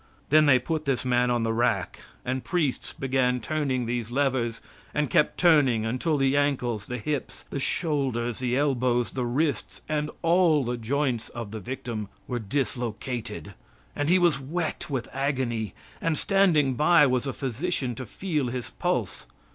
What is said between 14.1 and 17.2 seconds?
was wet with agony, and standing by